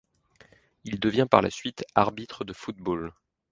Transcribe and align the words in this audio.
Il 0.83 0.99
devient 0.99 1.27
par 1.29 1.43
la 1.43 1.51
suite 1.51 1.85
arbitre 1.93 2.43
de 2.43 2.53
football. 2.53 3.13